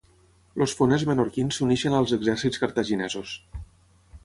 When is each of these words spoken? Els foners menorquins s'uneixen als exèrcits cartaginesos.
Els 0.65 0.71
foners 0.79 1.05
menorquins 1.09 1.59
s'uneixen 1.61 1.97
als 1.99 2.15
exèrcits 2.19 2.65
cartaginesos. 2.65 3.39